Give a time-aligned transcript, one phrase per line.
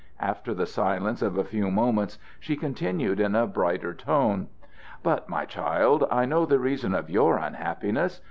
[0.19, 4.47] After the silence of a few moments she continued in a brighter tone:
[5.03, 8.19] "But, my child, I know the reason of your unhappiness.